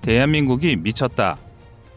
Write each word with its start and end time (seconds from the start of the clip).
대한민국이 0.00 0.76
미쳤다. 0.76 1.38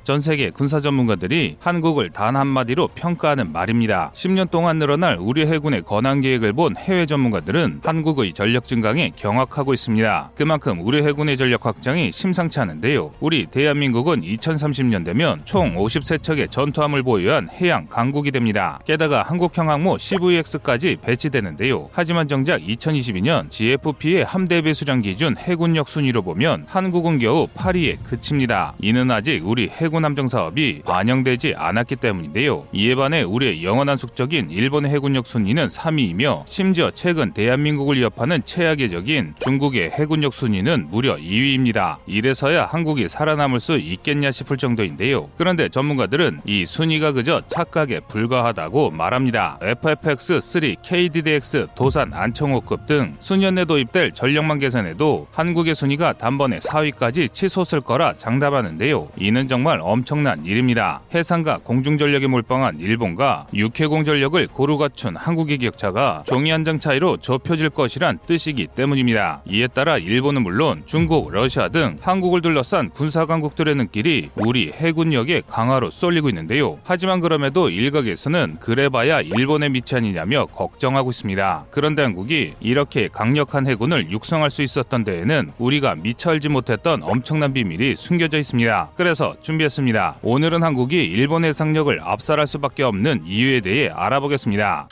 전 0.03 0.19
세계 0.19 0.49
군사 0.49 0.81
전문가들이 0.81 1.55
한국을 1.61 2.09
단 2.09 2.35
한마디로 2.35 2.89
평가하는 2.89 3.53
말입니다. 3.53 4.11
10년 4.13 4.51
동안 4.51 4.77
늘어날 4.77 5.15
우리 5.17 5.45
해군의 5.45 5.83
건항 5.83 6.19
계획을 6.19 6.51
본 6.51 6.75
해외 6.75 7.05
전문가들은 7.05 7.79
한국의 7.85 8.33
전력 8.33 8.65
증강에 8.65 9.11
경악하고 9.15 9.73
있습니다. 9.73 10.31
그만큼 10.35 10.81
우리 10.81 11.01
해군의 11.03 11.37
전력 11.37 11.65
확장이 11.65 12.11
심상치 12.11 12.59
않은데요. 12.59 13.11
우리 13.21 13.45
대한민국은 13.45 14.23
2030년 14.23 15.05
되면 15.05 15.41
총 15.45 15.75
53척의 15.75 16.51
전투함을 16.51 17.01
보유한 17.03 17.47
해양 17.49 17.87
강국이 17.87 18.31
됩니다. 18.31 18.81
게다가 18.85 19.23
한국형 19.23 19.69
항모 19.69 19.99
CVX까지 19.99 20.97
배치되는데요. 21.01 21.89
하지만 21.93 22.27
정작 22.27 22.59
2022년 22.59 23.49
GFP의 23.49 24.25
함대 24.25 24.61
배수량 24.61 25.01
기준 25.01 25.37
해군력 25.37 25.87
순위로 25.87 26.23
보면 26.23 26.65
한국은 26.67 27.19
겨우 27.19 27.47
8위에 27.47 28.03
그칩니다. 28.03 28.73
이는 28.81 29.09
아직 29.09 29.47
우리 29.47 29.69
해군 29.69 29.92
해군 29.93 30.05
함정 30.05 30.27
사업이 30.27 30.81
반영되지 30.87 31.53
않았기 31.55 31.97
때문인데요. 31.97 32.65
이에 32.73 32.95
반해 32.95 33.21
우리의 33.21 33.63
영원한 33.63 33.95
숙적인 33.95 34.49
일본의 34.49 34.89
해군력 34.89 35.27
순위는 35.27 35.67
3위이며 35.67 36.47
심지어 36.47 36.89
최근 36.89 37.31
대한민국을 37.31 37.99
위협하는 37.99 38.43
최악의 38.43 38.89
적인 38.89 39.35
중국의 39.39 39.91
해군력 39.91 40.33
순위는 40.33 40.87
무려 40.89 41.15
2위입니다. 41.15 41.97
이래서야 42.07 42.65
한국이 42.65 43.07
살아남을 43.07 43.59
수 43.59 43.77
있겠냐 43.77 44.31
싶을 44.31 44.57
정도인데요. 44.57 45.29
그런데 45.37 45.69
전문가들은 45.69 46.41
이 46.45 46.65
순위가 46.65 47.11
그저 47.11 47.43
착각에 47.47 47.99
불과하다고 48.07 48.89
말합니다. 48.89 49.59
FFX3, 49.61 50.77
KDDX, 50.81 51.67
도산, 51.75 52.11
안청호급 52.15 52.87
등 52.87 53.15
수년 53.19 53.53
내 53.53 53.65
도입될 53.65 54.13
전력망 54.13 54.57
개선에도 54.57 55.27
한국의 55.31 55.75
순위가 55.75 56.13
단번에 56.13 56.57
4위까지 56.57 57.31
치솟을 57.31 57.81
거라 57.81 58.17
장담하는데요. 58.17 59.09
이는 59.17 59.47
정말 59.47 59.82
엄청난 59.83 60.45
일입니다. 60.45 61.01
해상과 61.13 61.59
공중전력에 61.63 62.27
몰빵한 62.27 62.79
일본과 62.79 63.47
육해공 63.53 64.03
전력을 64.03 64.47
고루 64.47 64.77
갖춘 64.77 65.15
한국의 65.15 65.59
격차가 65.59 66.23
종이 66.25 66.49
한 66.51 66.63
장 66.63 66.79
차이로 66.79 67.17
좁혀질 67.17 67.71
것이란 67.71 68.19
뜻이기 68.25 68.67
때문입니다. 68.67 69.41
이에 69.45 69.67
따라 69.67 69.97
일본은 69.97 70.43
물론 70.43 70.81
중국, 70.85 71.29
러시아 71.29 71.67
등 71.67 71.97
한국을 71.99 72.41
둘러싼 72.41 72.89
군사 72.89 73.25
강국들의 73.25 73.75
눈길이 73.75 74.29
우리 74.35 74.71
해군력의 74.71 75.43
강화로 75.49 75.91
쏠리고 75.91 76.29
있는데요. 76.29 76.79
하지만 76.85 77.19
그럼에도 77.19 77.69
일각에서는 77.69 78.57
그래봐야 78.61 79.19
일본의 79.19 79.71
미치 79.71 79.95
아니냐며 79.97 80.45
걱정하고 80.45 81.09
있습니다. 81.09 81.65
그런데 81.69 82.03
한국이 82.03 82.53
이렇게 82.61 83.09
강력한 83.11 83.67
해군을 83.67 84.09
육성할 84.11 84.49
수 84.49 84.61
있었던 84.61 85.03
데에는 85.03 85.51
우리가 85.57 85.95
미처 85.95 86.29
알지 86.31 86.47
못했던 86.47 87.03
엄청난 87.03 87.51
비밀이 87.51 87.97
숨겨져 87.97 88.37
있습니다. 88.39 88.91
그래서 88.95 89.35
준비했습니다. 89.41 89.72
준비했습니다. 89.73 90.19
오늘은 90.21 90.63
한국이 90.63 91.03
일본 91.03 91.43
해상력을 91.45 91.99
압살할 92.01 92.47
수밖에 92.47 92.83
없는 92.83 93.23
이유에 93.25 93.61
대해 93.61 93.89
알아보겠습니다. 93.89 94.87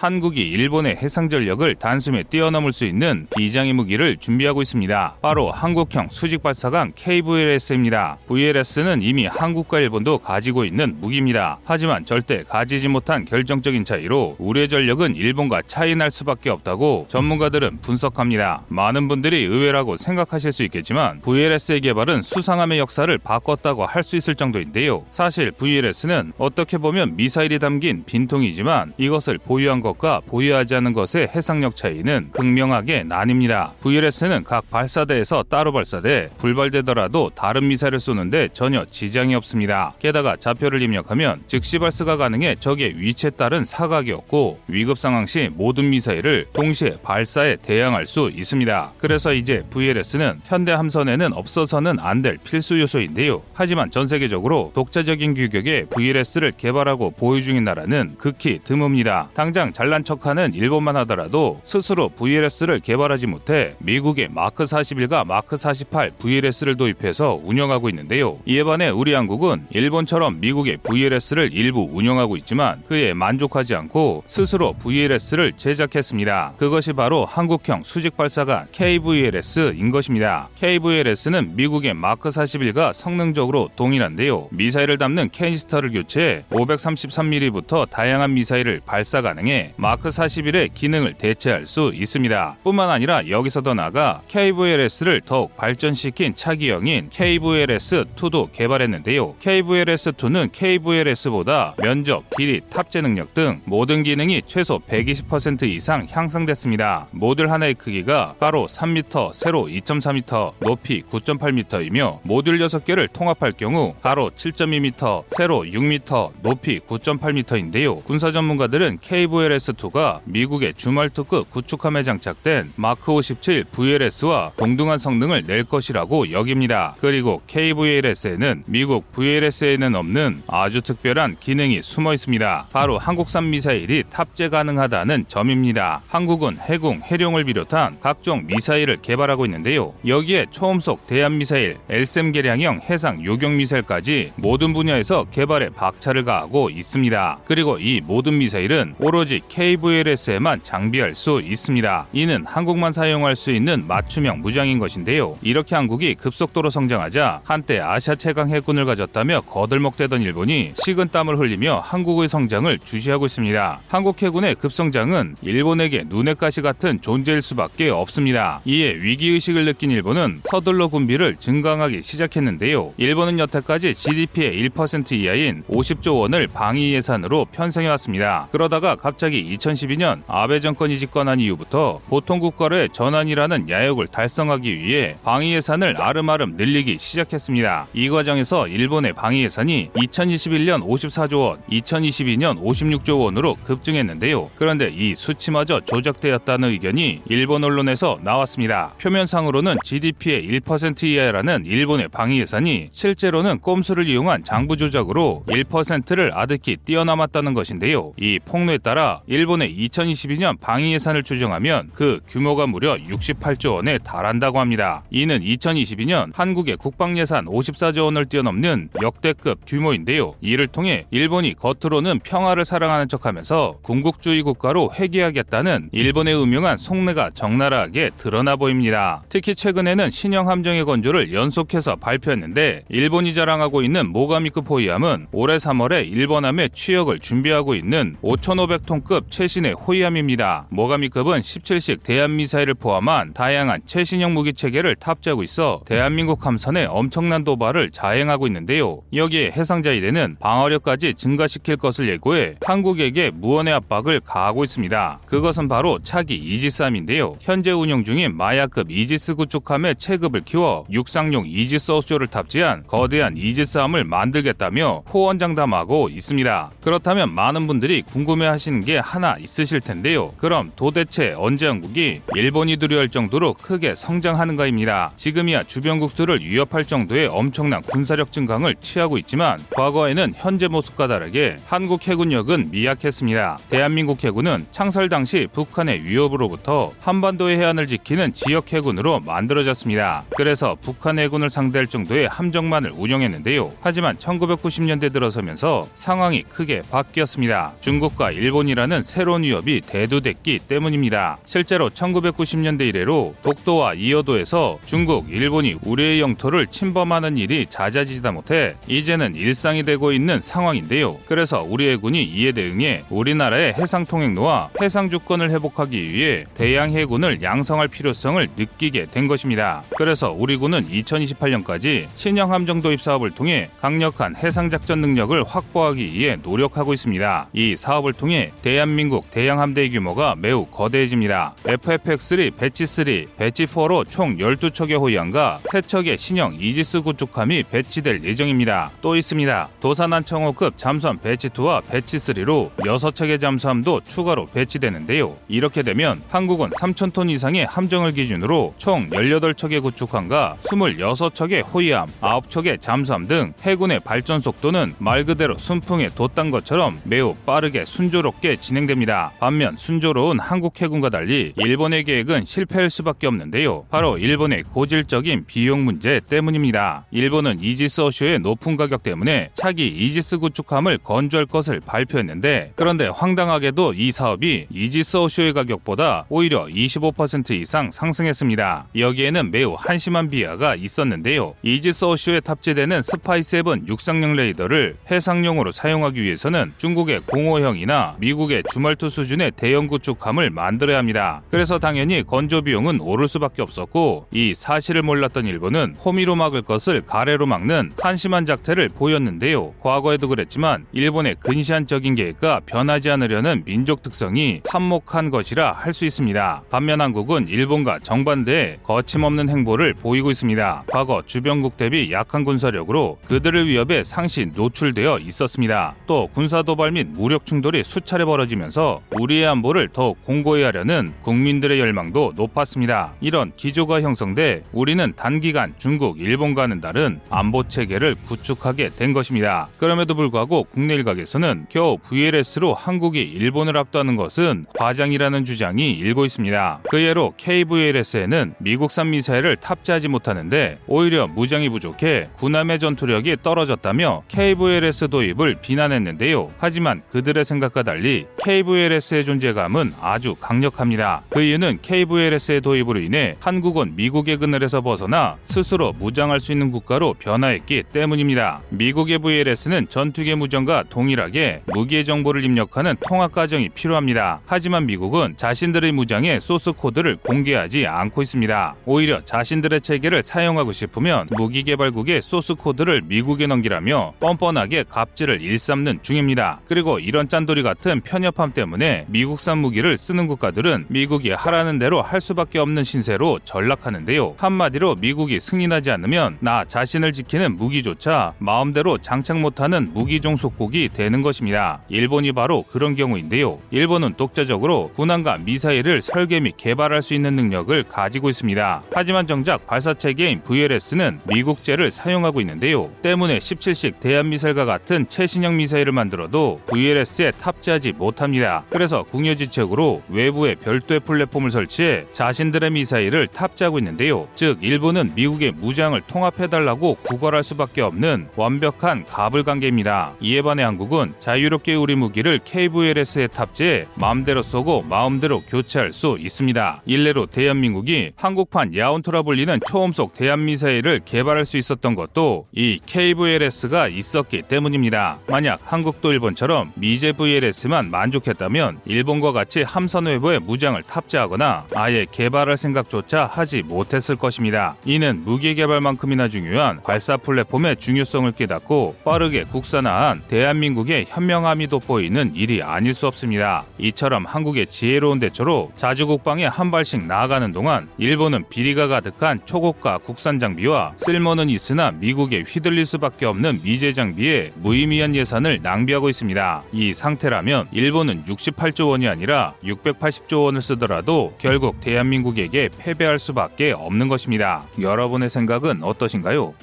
한국이 0.00 0.40
일본의 0.48 0.96
해상 0.96 1.28
전력을 1.28 1.74
단숨에 1.74 2.22
뛰어넘을 2.22 2.72
수 2.72 2.86
있는 2.86 3.26
비장의 3.36 3.74
무기를 3.74 4.16
준비하고 4.16 4.62
있습니다. 4.62 5.16
바로 5.20 5.50
한국형 5.50 6.08
수직 6.10 6.42
발사관 6.42 6.92
KVLS입니다. 6.94 8.16
VLS는 8.26 9.02
이미 9.02 9.26
한국과 9.26 9.78
일본도 9.80 10.20
가지고 10.20 10.64
있는 10.64 10.96
무기입니다. 11.02 11.58
하지만 11.64 12.06
절대 12.06 12.44
가지지 12.44 12.88
못한 12.88 13.26
결정적인 13.26 13.84
차이로 13.84 14.36
우리의 14.38 14.70
전력은 14.70 15.16
일본과 15.16 15.60
차이 15.66 15.94
날 15.94 16.10
수밖에 16.10 16.48
없다고 16.48 17.04
전문가들은 17.10 17.80
분석합니다. 17.82 18.62
많은 18.68 19.06
분들이 19.06 19.44
의외라고 19.44 19.98
생각하실 19.98 20.52
수 20.54 20.62
있겠지만 20.62 21.20
VLS의 21.20 21.82
개발은 21.82 22.22
수상함의 22.22 22.78
역사를 22.78 23.18
바꿨다고 23.18 23.84
할 23.84 24.00
수 24.02 24.16
있을 24.16 24.34
정도인데요. 24.34 25.04
사실 25.10 25.50
VLS는 25.50 26.32
어떻게 26.38 26.78
보면 26.78 27.16
미사일이 27.16 27.58
담긴 27.58 28.02
빈통이지만 28.06 28.94
이것을 28.96 29.36
보유한 29.36 29.80
것 29.80 29.89
것과 29.92 30.20
보유하지 30.26 30.76
않은 30.76 30.92
것의 30.92 31.28
해상력 31.34 31.74
차이는 31.74 32.28
극명하게 32.32 33.04
나뉩니다. 33.04 33.72
VLS는 33.80 34.44
각 34.44 34.70
발사대에서 34.70 35.44
따로 35.48 35.72
발사돼 35.72 36.30
불발되더라도 36.38 37.30
다른 37.34 37.66
미사일을 37.68 37.98
쏘는데 37.98 38.50
전혀 38.52 38.84
지장이 38.84 39.34
없습니다. 39.34 39.94
게다가 39.98 40.36
좌표를 40.36 40.82
입력하면 40.82 41.42
즉시 41.48 41.78
발사가 41.78 42.16
가능해 42.16 42.56
적의 42.60 42.98
위치에 42.98 43.30
따른 43.30 43.64
사각이 43.64 44.12
없고 44.12 44.60
위급 44.68 44.98
상황 44.98 45.26
시 45.26 45.50
모든 45.52 45.90
미사일을 45.90 46.46
동시에 46.52 46.98
발사에 47.02 47.56
대항할 47.56 48.06
수 48.06 48.30
있습니다. 48.32 48.92
그래서 48.98 49.34
이제 49.34 49.64
VLS는 49.70 50.40
현대 50.44 50.72
함선에는 50.72 51.32
없어서는 51.32 51.98
안 51.98 52.20
될 52.20 52.36
필수 52.36 52.78
요소인데요. 52.78 53.42
하지만 53.54 53.90
전 53.90 54.06
세계적으로 54.06 54.72
독자적인 54.74 55.32
규격의 55.34 55.86
VLS를 55.86 56.52
개발하고 56.56 57.12
보유 57.12 57.42
중인 57.42 57.64
나라는 57.64 58.16
극히 58.18 58.58
드뭅니다. 58.62 59.32
당장 59.32 59.72
잘난 59.80 60.04
척하는 60.04 60.52
일본만 60.52 60.94
하더라도 60.98 61.58
스스로 61.64 62.10
VLS를 62.10 62.80
개발하지 62.80 63.26
못해 63.26 63.76
미국의 63.78 64.28
마크 64.30 64.64
41과 64.64 65.26
마크 65.26 65.56
48 65.56 66.10
VLS를 66.18 66.76
도입해서 66.76 67.40
운영하고 67.42 67.88
있는데요. 67.88 68.38
이에 68.44 68.62
반해 68.62 68.90
우리 68.90 69.14
한국은 69.14 69.68
일본처럼 69.70 70.38
미국의 70.38 70.80
VLS를 70.82 71.54
일부 71.54 71.88
운영하고 71.90 72.36
있지만 72.36 72.82
그에 72.88 73.14
만족하지 73.14 73.74
않고 73.74 74.24
스스로 74.26 74.74
VLS를 74.74 75.54
제작했습니다. 75.54 76.56
그것이 76.58 76.92
바로 76.92 77.24
한국형 77.24 77.84
수직 77.84 78.18
발사관 78.18 78.66
KVLS인 78.72 79.90
것입니다. 79.90 80.50
KVLS는 80.56 81.56
미국의 81.56 81.94
마크 81.94 82.28
41과 82.28 82.92
성능적으로 82.92 83.70
동일한데요. 83.76 84.48
미사일을 84.50 84.98
담는 84.98 85.30
canister를 85.30 85.92
교체해 85.92 86.44
533mm부터 86.50 87.88
다양한 87.88 88.34
미사일을 88.34 88.82
발사 88.84 89.22
가능해 89.22 89.69
마크 89.76 90.08
41의 90.08 90.74
기능을 90.74 91.14
대체할 91.14 91.66
수 91.66 91.92
있습니다. 91.94 92.56
뿐만 92.62 92.90
아니라 92.90 93.28
여기서 93.28 93.62
더 93.62 93.74
나아가 93.74 94.22
KVLS를 94.28 95.20
더욱 95.24 95.56
발전시킨 95.56 96.34
차기형인 96.34 97.10
KVLS2도 97.10 98.52
개발했는데요. 98.52 99.36
KVLS2는 99.36 100.50
KVLS보다 100.52 101.74
면적, 101.78 102.28
길이, 102.36 102.60
탑재 102.70 103.02
능력 103.02 103.34
등 103.34 103.60
모든 103.64 104.02
기능이 104.02 104.42
최소 104.46 104.78
120% 104.78 105.62
이상 105.64 106.06
향상됐습니다. 106.10 107.08
모듈 107.10 107.50
하나의 107.50 107.74
크기가 107.74 108.34
가로 108.40 108.66
3m, 108.66 109.34
세로 109.34 109.64
2.4m, 109.64 110.52
높이 110.60 111.02
9.8m이며 111.02 112.20
모듈 112.22 112.58
6개를 112.58 113.12
통합할 113.12 113.52
경우 113.52 113.94
가로 114.00 114.30
7.2m, 114.30 115.24
세로 115.36 115.62
6m, 115.64 116.32
높이 116.42 116.80
9.8m인데요. 116.80 118.02
군사 118.04 118.30
전문가들은 118.32 118.98
KVLS 119.00 119.59
VLS2가 119.60 120.20
미국의 120.24 120.74
주말 120.74 121.10
특급 121.10 121.50
구축함에 121.50 122.02
장착된 122.02 122.72
마크 122.76 123.12
57 123.12 123.64
VLS와 123.64 124.52
동등한 124.56 124.98
성능을 124.98 125.44
낼 125.46 125.64
것이라고 125.64 126.32
여깁니다. 126.32 126.96
그리고 127.00 127.42
KVLS에는 127.46 128.64
미국 128.66 129.12
VLS에는 129.12 129.94
없는 129.94 130.42
아주 130.48 130.80
특별한 130.80 131.36
기능이 131.38 131.82
숨어 131.82 132.14
있습니다. 132.14 132.66
바로 132.72 132.98
한국산 132.98 133.50
미사일이 133.50 134.04
탑재 134.10 134.48
가능하다는 134.48 135.26
점입니다. 135.28 136.02
한국은 136.08 136.58
해공, 136.68 137.02
해룡을 137.04 137.44
비롯한 137.44 137.98
각종 138.00 138.46
미사일을 138.46 138.96
개발하고 139.02 139.44
있는데요. 139.46 139.94
여기에 140.06 140.46
초음속 140.50 141.06
대한미사일, 141.06 141.78
LSM 141.88 142.32
개량형 142.32 142.80
해상 142.88 143.24
요격 143.24 143.52
미사일까지 143.52 144.32
모든 144.36 144.72
분야에서 144.72 145.24
개발에 145.30 145.70
박차를 145.70 146.24
가하고 146.24 146.70
있습니다. 146.70 147.40
그리고 147.44 147.78
이 147.78 148.00
모든 148.00 148.38
미사일은 148.38 148.94
오로지 148.98 149.40
KVLS에만 149.50 150.62
장비할 150.62 151.14
수 151.14 151.42
있습니다. 151.44 152.06
이는 152.12 152.46
한국만 152.46 152.92
사용할 152.92 153.36
수 153.36 153.50
있는 153.50 153.84
맞춤형 153.86 154.40
무장인 154.40 154.78
것인데요. 154.78 155.36
이렇게 155.42 155.74
한국이 155.74 156.14
급속도로 156.14 156.70
성장하자 156.70 157.42
한때 157.44 157.80
아시아 157.80 158.14
최강 158.14 158.48
해군을 158.48 158.86
가졌다며 158.86 159.42
거들먹대던 159.42 160.22
일본이 160.22 160.72
식은 160.76 161.10
땀을 161.12 161.38
흘리며 161.38 161.80
한국의 161.84 162.28
성장을 162.28 162.78
주시하고 162.78 163.26
있습니다. 163.26 163.80
한국 163.88 164.22
해군의 164.22 164.54
급성장은 164.54 165.36
일본에게 165.42 166.04
눈의 166.08 166.36
가시 166.36 166.62
같은 166.62 167.00
존재일 167.00 167.42
수밖에 167.42 167.90
없습니다. 167.90 168.60
이에 168.64 168.94
위기의식을 168.94 169.64
느낀 169.64 169.90
일본은 169.90 170.40
서둘러 170.48 170.88
군비를 170.88 171.36
증강하기 171.36 172.02
시작했는데요. 172.02 172.94
일본은 172.96 173.38
여태까지 173.40 173.94
GDP의 173.94 174.70
1% 174.70 175.12
이하인 175.12 175.64
50조 175.68 176.20
원을 176.20 176.46
방위 176.46 176.94
예산으로 176.94 177.46
편성해왔습니다. 177.52 178.48
그러다가 178.52 178.94
갑자기 178.94 179.29
차기 179.30 179.56
2012년 179.56 180.22
아베 180.26 180.58
정권이 180.58 180.98
집권한 180.98 181.38
이후부터 181.38 182.00
보통 182.08 182.40
국가로의 182.40 182.88
전환이라는 182.92 183.70
야욕을 183.70 184.08
달성하기 184.08 184.76
위해 184.80 185.14
방위 185.22 185.54
예산을 185.54 186.02
아름아름 186.02 186.56
늘리기 186.56 186.98
시작했습니다. 186.98 187.86
이 187.94 188.08
과정에서 188.10 188.66
일본의 188.66 189.12
방위 189.12 189.44
예산이 189.44 189.90
2021년 189.94 190.84
54조 190.84 191.42
원, 191.42 191.60
2022년 191.70 192.60
56조 192.60 193.20
원으로 193.20 193.54
급증했는데요. 193.62 194.50
그런데 194.56 194.88
이 194.88 195.14
수치마저 195.14 195.78
조작되었다는 195.78 196.70
의견이 196.70 197.22
일본 197.26 197.62
언론에서 197.62 198.18
나왔습니다. 198.24 198.94
표면상으로는 199.00 199.76
GDP의 199.84 200.60
1% 200.60 201.04
이하라는 201.04 201.66
일본의 201.66 202.08
방위 202.08 202.40
예산이 202.40 202.88
실제로는 202.90 203.60
꼼수를 203.60 204.08
이용한 204.08 204.42
장부 204.42 204.76
조작으로 204.76 205.44
1%를 205.46 206.32
아득히 206.34 206.76
뛰어넘었다는 206.84 207.54
것인데요. 207.54 208.12
이 208.18 208.40
폭로에 208.44 208.78
따라 208.78 209.20
일본의 209.30 209.76
2022년 209.78 210.58
방위 210.58 210.92
예산을 210.94 211.22
추정하면 211.22 211.88
그 211.94 212.18
규모가 212.26 212.66
무려 212.66 212.96
68조 212.96 213.74
원에 213.74 213.96
달한다고 213.98 214.58
합니다. 214.58 215.04
이는 215.10 215.40
2022년 215.40 216.32
한국의 216.34 216.76
국방 216.76 217.16
예산 217.16 217.44
54조 217.44 218.06
원을 218.06 218.24
뛰어넘는 218.24 218.88
역대급 219.00 219.60
규모인데요. 219.68 220.34
이를 220.40 220.66
통해 220.66 221.06
일본이 221.12 221.54
겉으로는 221.54 222.18
평화를 222.24 222.64
사랑하는 222.64 223.06
척하면서 223.06 223.78
군국주의 223.82 224.42
국가로 224.42 224.90
회귀하겠다는 224.98 225.90
일본의 225.92 226.34
음흉한 226.42 226.78
속내가 226.78 227.30
적나라하게 227.30 228.10
드러나 228.16 228.56
보입니다. 228.56 229.22
특히 229.28 229.54
최근에는 229.54 230.10
신형 230.10 230.48
함정의 230.48 230.84
건조를 230.84 231.32
연속해서 231.32 231.94
발표했는데 231.94 232.82
일본이 232.88 233.32
자랑하고 233.32 233.82
있는 233.82 234.08
모가미급 234.08 234.68
호위함은 234.68 235.28
올해 235.30 235.58
3월에 235.58 236.10
일본함의 236.10 236.70
취역을 236.74 237.20
준비하고 237.20 237.76
있는 237.76 238.16
5,500톤급 238.22 239.19
최신의 239.28 239.74
호위함입니다. 239.74 240.66
모가미급은 240.70 241.40
17식 241.40 242.02
대한미사일을 242.02 242.74
포함한 242.74 243.34
다양한 243.34 243.80
최신형 243.86 244.34
무기 244.34 244.52
체계를 244.52 244.96
탑재하고 244.96 245.42
있어 245.42 245.82
대한민국 245.84 246.46
함선에 246.46 246.86
엄청난 246.86 247.44
도발을 247.44 247.90
자행하고 247.90 248.46
있는데요. 248.46 249.02
여기에 249.12 249.50
해상자위대는 249.50 250.36
방어력까지 250.40 251.14
증가시킬 251.14 251.76
것을 251.76 252.08
예고해 252.08 252.54
한국에게 252.62 253.30
무언의 253.30 253.74
압박을 253.74 254.20
가하고 254.20 254.64
있습니다. 254.64 255.20
그것은 255.26 255.68
바로 255.68 255.98
차기 256.02 256.36
이지스함인데요. 256.36 257.36
현재 257.40 257.72
운영 257.72 258.04
중인 258.04 258.36
마야급 258.36 258.90
이지스 258.90 259.34
구축함의 259.34 259.96
체급을 259.96 260.42
키워 260.42 260.86
육상용 260.90 261.46
이지스 261.46 261.92
어쇼를 261.92 262.28
탑재한 262.28 262.84
거대한 262.86 263.36
이지스함을 263.36 264.04
만들겠다며 264.04 265.02
호언장담하고 265.12 266.08
있습니다. 266.10 266.70
그렇다면 266.82 267.34
많은 267.34 267.66
분들이 267.66 268.02
궁금해하시는 268.02 268.80
게 268.84 268.98
하나 269.00 269.36
있으실 269.38 269.80
텐데요. 269.80 270.32
그럼 270.36 270.72
도대체 270.76 271.34
언제 271.36 271.66
한국이 271.66 272.20
일본이 272.34 272.76
두려워할 272.76 273.08
정도로 273.08 273.54
크게 273.54 273.94
성장하는가입니다. 273.96 275.12
지금이야 275.16 275.64
주변 275.64 276.00
국들을 276.00 276.40
위협할 276.40 276.84
정도의 276.84 277.26
엄청난 277.26 277.82
군사력 277.82 278.32
증강을 278.32 278.76
취하고 278.80 279.18
있지만 279.18 279.58
과거에는 279.70 280.34
현재 280.36 280.68
모습과 280.68 281.06
다르게 281.06 281.56
한국 281.66 282.06
해군력은 282.06 282.70
미약했습니다. 282.70 283.58
대한민국 283.68 284.22
해군은 284.24 284.66
창설 284.70 285.08
당시 285.08 285.48
북한의 285.52 286.04
위협으로부터 286.04 286.92
한반도의 287.00 287.58
해안을 287.58 287.86
지키는 287.86 288.32
지역 288.32 288.72
해군으로 288.72 289.20
만들어졌습니다. 289.20 290.24
그래서 290.36 290.76
북한 290.80 291.18
해군을 291.18 291.50
상대할 291.50 291.86
정도의 291.86 292.28
함정만을 292.28 292.92
운영했는데요. 292.96 293.72
하지만 293.80 294.16
1990년대 294.16 295.12
들어서면서 295.12 295.88
상황이 295.94 296.42
크게 296.42 296.82
바뀌었습니다. 296.90 297.74
중국과 297.80 298.30
일본이라는 298.30 298.89
새로운 299.04 299.44
위협이 299.44 299.82
대두됐기 299.86 300.60
때문입니다. 300.66 301.38
실제로 301.44 301.88
1990년대 301.90 302.82
이래로 302.88 303.34
독도와 303.42 303.94
이어도에서 303.94 304.78
중국, 304.84 305.30
일본이 305.30 305.76
우리의 305.82 306.20
영토를 306.20 306.66
침범하는 306.66 307.36
일이 307.36 307.66
잦아지다 307.68 308.32
못해 308.32 308.74
이제는 308.88 309.36
일상이 309.36 309.84
되고 309.84 310.12
있는 310.12 310.40
상황인데요. 310.40 311.18
그래서 311.26 311.62
우리 311.62 311.88
해군이 311.88 312.24
이에 312.24 312.52
대응해 312.52 313.04
우리나라의 313.10 313.74
해상 313.74 314.04
통행로와 314.04 314.70
해상 314.82 315.08
주권을 315.08 315.50
회복하기 315.50 316.12
위해 316.12 316.44
대양 316.54 316.90
해군을 316.90 317.42
양성할 317.42 317.88
필요성을 317.88 318.48
느끼게 318.56 319.06
된 319.06 319.28
것입니다. 319.28 319.82
그래서 319.96 320.32
우리 320.36 320.56
군은 320.56 320.88
2028년까지 320.88 322.08
신형 322.14 322.52
함정 322.52 322.80
도입 322.80 323.00
사업을 323.00 323.30
통해 323.30 323.70
강력한 323.80 324.34
해상 324.36 324.68
작전 324.68 325.00
능력을 325.00 325.42
확보하기 325.44 326.12
위해 326.12 326.36
노력하고 326.42 326.92
있습니다. 326.92 327.48
이 327.52 327.76
사업을 327.76 328.12
통해 328.12 328.52
대 328.62 328.79
한민국 328.80 329.30
대양 329.30 329.60
함대의 329.60 329.90
규모가 329.90 330.34
매우 330.36 330.66
거대해집니다. 330.66 331.54
FFX3 331.64 332.56
배치 332.56 332.86
3, 332.86 333.04
batch 333.36 333.66
4로 333.66 334.08
총 334.08 334.38
12척의 334.38 334.98
호위함과 334.98 335.60
3척의 335.64 336.18
신형 336.18 336.56
이지스 336.58 337.02
구축함이 337.02 337.64
배치될 337.64 338.24
예정입니다. 338.24 338.90
또 339.02 339.16
있습니다. 339.16 339.68
도산안창호급 339.80 340.78
잠수함 340.78 341.18
batch 341.18 341.50
2와 341.50 341.82
batch 341.86 342.16
3로 342.16 342.70
6척의 342.78 343.40
잠수함도 343.40 344.00
추가로 344.06 344.46
배치되는데요. 344.46 345.36
이렇게 345.48 345.82
되면 345.82 346.22
한국은 346.30 346.70
3,000톤 346.70 347.30
이상의 347.30 347.66
함정을 347.66 348.12
기준으로 348.12 348.74
총 348.78 349.08
18척의 349.10 349.82
구축함과 349.82 350.56
26척의 350.64 351.72
호위함, 351.72 352.08
9척의 352.20 352.80
잠수함 352.80 353.28
등 353.28 353.52
해군의 353.62 354.00
발전 354.00 354.40
속도는 354.40 354.94
말 354.98 355.24
그대로 355.24 355.58
순풍에 355.58 356.10
돛단 356.14 356.50
것처럼 356.50 357.00
매우 357.04 357.34
빠르게 357.44 357.84
순조롭게 357.84 358.56
진행됩니다. 358.56 359.32
반면 359.38 359.76
순조로운 359.76 360.38
한국 360.38 360.80
해군과 360.80 361.10
달리 361.10 361.52
일본의 361.56 362.04
계획은 362.04 362.44
실패할 362.44 362.90
수밖에 362.90 363.26
없는데요. 363.26 363.86
바로 363.90 364.18
일본의 364.18 364.64
고질적인 364.64 365.44
비용 365.46 365.84
문제 365.84 366.20
때문입니다. 366.28 367.06
일본은 367.10 367.60
이지스 367.60 368.00
어쇼의 368.02 368.40
높은 368.40 368.76
가격 368.76 369.02
때문에 369.02 369.50
차기 369.54 369.88
이지스 369.88 370.38
구축함을 370.38 370.98
건조할 370.98 371.46
것을 371.46 371.80
발표했는데 371.80 372.72
그런데 372.76 373.08
황당하게도 373.08 373.94
이 373.94 374.12
사업이 374.12 374.66
이지스 374.70 375.16
어쇼의 375.16 375.52
가격보다 375.52 376.26
오히려 376.28 376.66
25% 376.66 377.50
이상 377.52 377.90
상승했습니다. 377.90 378.86
여기에는 378.96 379.50
매우 379.50 379.74
한심한 379.78 380.30
비화가 380.30 380.74
있었는데요. 380.74 381.54
이지스 381.62 382.04
어쇼에 382.04 382.40
탑재되는 382.40 383.02
스파이 383.02 383.42
7 383.42 383.62
육상용 383.88 384.32
레이더를 384.34 384.96
해상용으로 385.10 385.72
사용하기 385.72 386.22
위해서는 386.22 386.72
중국의 386.78 387.20
공오오형이나 387.26 388.16
미국의 388.18 388.59
줌왈트 388.68 389.08
수준의 389.08 389.52
대형 389.56 389.86
구축함을 389.86 390.50
만들어야 390.50 390.98
합니다. 390.98 391.42
그래서 391.50 391.78
당연히 391.78 392.22
건조 392.22 392.62
비용은 392.62 393.00
오를 393.00 393.28
수밖에 393.28 393.62
없었고 393.62 394.26
이 394.32 394.54
사실을 394.56 395.02
몰랐던 395.02 395.46
일본은 395.46 395.96
호미로 396.04 396.34
막을 396.36 396.62
것을 396.62 397.02
가래로 397.02 397.46
막는 397.46 397.92
한심한 398.00 398.46
작태를 398.46 398.88
보였는데요. 398.88 399.74
과거에도 399.80 400.28
그랬지만 400.28 400.86
일본의 400.92 401.36
근시안적인 401.40 402.14
계획과 402.14 402.62
변하지 402.66 403.10
않으려는 403.10 403.62
민족 403.64 404.02
특성이 404.02 404.62
한몫한 404.66 405.30
것이라 405.30 405.72
할 405.72 405.90
수 405.90 406.06
있습니다. 406.06 406.62
반면 406.70 407.00
한국은 407.00 407.48
일본과 407.48 407.98
정반대의 407.98 408.78
거침없는 408.84 409.48
행보를 409.48 409.92
보이고 409.94 410.30
있습니다. 410.30 410.84
과거 410.86 411.22
주변국 411.26 411.76
대비 411.76 412.12
약한 412.12 412.44
군사력으로 412.44 413.18
그들의 413.26 413.66
위협에 413.66 414.04
상시 414.04 414.46
노출되어 414.54 415.18
있었습니다. 415.18 415.96
또 416.06 416.28
군사 416.28 416.62
도발 416.62 416.92
및 416.92 417.08
무력 417.10 417.44
충돌이 417.44 417.82
수차례 417.82 418.24
벌어 418.24 418.46
지면서 418.50 419.00
우리의 419.12 419.46
안보를 419.46 419.88
더욱 419.88 420.22
공고히 420.26 420.62
하려는 420.62 421.14
국민들의 421.22 421.80
열망도 421.80 422.34
높았습니다. 422.36 423.14
이런 423.22 423.52
기조가 423.56 424.02
형성돼 424.02 424.64
우리는 424.72 425.12
단기간 425.16 425.72
중국, 425.78 426.20
일본과는 426.20 426.82
다른 426.82 427.20
안보 427.30 427.66
체계를 427.66 428.16
구축하게 428.26 428.90
된 428.90 429.14
것입니다. 429.14 429.68
그럼에도 429.78 430.14
불구하고 430.14 430.64
국내 430.64 430.94
일각에서는 430.94 431.66
겨우 431.70 431.96
VLS로 431.98 432.74
한국이 432.74 433.20
일본을 433.22 433.76
압도하는 433.76 434.16
것은 434.16 434.66
과장이라는 434.76 435.44
주장이 435.44 435.92
일고 435.92 436.26
있습니다. 436.26 436.80
그 436.90 437.02
예로 437.02 437.34
KVLS에는 437.38 438.54
미국산 438.58 439.10
미사일을 439.10 439.56
탑재하지 439.56 440.08
못하는데 440.08 440.78
오히려 440.86 441.26
무장이 441.28 441.68
부족해 441.68 442.28
군함의 442.36 442.78
전투력이 442.80 443.38
떨어졌다며 443.42 444.24
KVLS 444.28 445.08
도입을 445.08 445.56
비난했는데요. 445.62 446.50
하지만 446.58 447.02
그들의 447.10 447.44
생각과 447.44 447.84
달리 447.84 448.26
KVLS의 448.42 449.26
존재감은 449.26 449.92
아주 450.00 450.34
강력합니다. 450.34 451.22
그 451.28 451.42
이유는 451.42 451.80
KVLS의 451.82 452.62
도입으로 452.62 453.00
인해 453.00 453.36
한국은 453.40 453.96
미국의 453.96 454.38
그늘에서 454.38 454.80
벗어나 454.80 455.36
스스로 455.44 455.92
무장할 455.92 456.40
수 456.40 456.52
있는 456.52 456.72
국가로 456.72 457.14
변화했기 457.18 457.84
때문입니다. 457.92 458.62
미국의 458.70 459.18
VLS는 459.18 459.88
전투기 459.90 460.34
무장과 460.34 460.84
동일하게 460.88 461.62
무기의 461.66 462.06
정보를 462.06 462.42
입력하는 462.44 462.96
통합 463.06 463.32
과정이 463.32 463.68
필요합니다. 463.68 464.40
하지만 464.46 464.86
미국은 464.86 465.34
자신들의 465.36 465.92
무장의 465.92 466.40
소스 466.40 466.72
코드를 466.72 467.16
공개하지 467.16 467.86
않고 467.86 468.22
있습니다. 468.22 468.74
오히려 468.86 469.22
자신들의 469.22 469.82
체계를 469.82 470.22
사용하고 470.22 470.72
싶으면 470.72 471.26
무기 471.36 471.62
개발국의 471.62 472.22
소스 472.22 472.54
코드를 472.54 473.02
미국에 473.02 473.46
넘기라며 473.46 474.14
뻔뻔하게 474.18 474.84
갑질을 474.88 475.42
일삼는 475.42 475.98
중입니다. 476.02 476.60
그리고 476.66 476.98
이런 476.98 477.28
짠돌이 477.28 477.62
같은 477.62 478.00
편협 478.00 478.29
편협함 478.30 478.52
때문에 478.52 479.06
미국산 479.08 479.58
무기를 479.58 479.98
쓰는 479.98 480.26
국가들은 480.26 480.86
미국이 480.88 481.30
하라는 481.30 481.78
대로 481.78 482.02
할 482.02 482.20
수밖에 482.20 482.58
없는 482.58 482.84
신세로 482.84 483.40
전락하는데요. 483.44 484.34
한마디로 484.38 484.96
미국이 484.96 485.40
승인하지 485.40 485.90
않으면 485.90 486.38
나 486.40 486.64
자신을 486.64 487.12
지키는 487.12 487.56
무기조차 487.56 488.34
마음대로 488.38 488.98
장착 488.98 489.38
못하는 489.38 489.90
무기 489.92 490.20
종속국이 490.20 490.90
되는 490.92 491.22
것입니다. 491.22 491.80
일본이 491.88 492.32
바로 492.32 492.62
그런 492.62 492.94
경우인데요. 492.94 493.58
일본은 493.70 494.14
독자적으로 494.16 494.92
군함과 494.94 495.38
미사일을 495.38 496.02
설계 496.02 496.40
및 496.40 496.54
개발할 496.56 497.02
수 497.02 497.14
있는 497.14 497.34
능력을 497.34 497.82
가지고 497.84 498.30
있습니다. 498.30 498.82
하지만 498.92 499.26
정작 499.26 499.66
발사 499.66 499.94
체계인 499.94 500.42
VLS는 500.42 501.20
미국제를 501.24 501.90
사용하고 501.90 502.40
있는데요. 502.40 502.90
때문에 503.02 503.38
17식 503.38 504.00
대한미사일과 504.00 504.64
같은 504.64 505.06
최신형 505.08 505.56
미사일을 505.56 505.92
만들어도 505.92 506.60
VLS에 506.66 507.32
탑재하지 507.32 507.92
못 507.92 508.09
합니다. 508.18 508.64
그래서 508.70 509.02
궁여지책으로 509.04 510.02
외부에 510.08 510.54
별도의 510.56 511.00
플랫폼을 511.00 511.50
설치해 511.50 512.06
자신들의 512.12 512.70
미사일을 512.70 513.28
탑재하고 513.28 513.78
있는데요. 513.78 514.28
즉 514.34 514.58
일본은 514.62 515.12
미국의 515.14 515.52
무장을 515.52 516.00
통합해달라고 516.02 516.96
구걸할 517.02 517.44
수밖에 517.44 517.82
없는 517.82 518.28
완벽한 518.36 519.04
가불 519.06 519.44
관계입니다. 519.44 520.14
이에 520.20 520.42
반해 520.42 520.62
한국은 520.62 521.14
자유롭게 521.18 521.74
우리 521.74 521.94
무기를 521.94 522.40
KVLS에 522.44 523.28
탑재해 523.28 523.86
마음대로 523.94 524.42
쏘고 524.42 524.82
마음대로 524.82 525.40
교체할 525.42 525.92
수 525.92 526.16
있습니다. 526.18 526.82
일례로 526.86 527.26
대한민국이 527.26 528.12
한국판 528.16 528.76
야온토라 528.76 529.22
불리는 529.22 529.60
초음속 529.68 530.14
대한미사일을 530.14 531.00
개발할 531.04 531.44
수 531.44 531.56
있었던 531.58 531.94
것도 531.94 532.46
이 532.52 532.80
KVLS가 532.84 533.88
있었기 533.88 534.42
때문입니다. 534.42 535.18
만약 535.26 535.60
한국도 535.64 536.12
일본처럼 536.12 536.72
미제 536.74 537.12
VLS만 537.12 537.90
만족했다면 538.00 538.80
일본과 538.86 539.32
같이 539.32 539.62
함선 539.62 540.06
외부에 540.06 540.38
무장을 540.38 540.82
탑재하거나 540.82 541.66
아예 541.74 542.06
개발할 542.10 542.56
생각조차 542.56 543.26
하지 543.26 543.62
못했을 543.62 544.16
것입니다. 544.16 544.76
이는 544.84 545.22
무기 545.24 545.54
개발만큼이나 545.54 546.28
중요한 546.28 546.80
발사 546.82 547.16
플랫폼의 547.16 547.76
중요성을 547.76 548.32
깨닫고 548.32 548.96
빠르게 549.04 549.44
국산화한 549.44 550.22
대한민국의 550.28 551.06
현명함이 551.08 551.66
돋보이는 551.66 552.34
일이 552.34 552.62
아닐 552.62 552.94
수 552.94 553.06
없습니다. 553.06 553.64
이처럼 553.78 554.24
한국의 554.24 554.66
지혜로운 554.66 555.18
대처로 555.18 555.72
자주국방에 555.76 556.46
한 556.46 556.70
발씩 556.70 557.06
나아가는 557.06 557.52
동안 557.52 557.88
일본은 557.98 558.44
비리가 558.48 558.88
가득한 558.88 559.40
초고가 559.44 559.98
국산 559.98 560.38
장비와 560.38 560.94
쓸모는 560.96 561.50
있으나 561.50 561.90
미국에 561.90 562.44
휘둘릴 562.46 562.86
수밖에 562.86 563.26
없는 563.26 563.60
미제 563.62 563.92
장비에 563.92 564.52
무의미한 564.56 565.14
예산을 565.14 565.60
낭비하고 565.62 566.08
있습니다. 566.08 566.62
이 566.72 566.94
상태라면 566.94 567.68
일 567.72 567.89
본은 567.92 568.24
68조 568.24 568.88
원이 568.88 569.08
아니라 569.08 569.54
680조 569.64 570.44
원을 570.44 570.60
쓰더라도 570.60 571.34
결국 571.38 571.80
대한민국에게 571.80 572.68
패배할 572.78 573.18
수밖에 573.18 573.72
없는 573.72 574.08
것입니다. 574.08 574.64
여러분의 574.80 575.30
생각은 575.30 575.82
어떠신가요? 575.82 576.54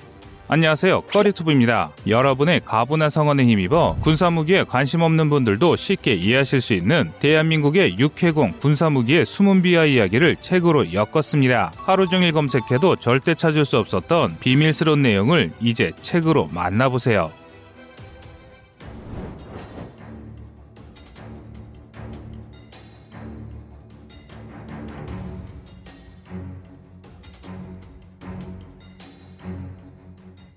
안녕하세요. 0.49 1.01
꺼리투브입니다. 1.01 1.91
여러분의 2.07 2.61
가부나 2.63 3.09
성원에 3.09 3.45
힘입어 3.45 3.97
군사무기에 4.01 4.63
관심 4.63 5.01
없는 5.01 5.29
분들도 5.29 5.75
쉽게 5.75 6.13
이해하실 6.13 6.61
수 6.61 6.73
있는 6.73 7.11
대한민국의 7.19 7.97
육해공 7.99 8.53
군사무기의 8.61 9.25
숨은 9.25 9.61
비하 9.61 9.83
이야기를 9.83 10.37
책으로 10.41 10.93
엮었습니다. 10.93 11.73
하루 11.77 12.07
종일 12.07 12.31
검색해도 12.31 12.95
절대 12.95 13.35
찾을 13.35 13.65
수 13.65 13.77
없었던 13.77 14.37
비밀스러운 14.39 15.01
내용을 15.01 15.51
이제 15.59 15.91
책으로 15.99 16.47
만나보세요. 16.53 17.33